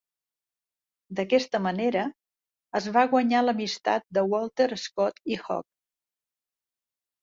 D'aquesta 1.19 1.61
manera, 1.65 2.07
es 2.81 2.89
va 2.97 3.05
guanyar 3.13 3.45
l'amistat 3.47 4.09
de 4.21 4.27
Walter 4.35 4.71
Scott 4.89 5.25
i 5.39 5.43
Hogg. 5.49 5.73